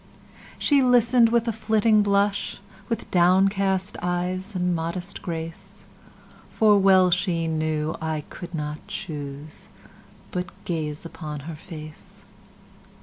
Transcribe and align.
She 0.57 0.81
listen'd 0.81 1.29
with 1.29 1.47
a 1.47 1.51
flitting 1.53 2.01
blush, 2.01 2.57
With 2.89 3.11
downcast 3.11 3.97
eyes 4.01 4.55
and 4.55 4.73
modest 4.73 5.21
grace; 5.21 5.85
For 6.49 6.79
well 6.79 7.11
she 7.11 7.47
knew, 7.47 7.95
I 8.01 8.21
could 8.31 8.55
not 8.55 8.87
chooseBut 8.87 10.47
gaze 10.65 11.05
upon 11.05 11.41
her 11.41 11.55
face. 11.55 12.25